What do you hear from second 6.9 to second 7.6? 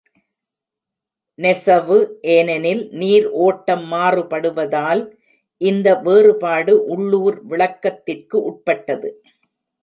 உள்ளூர்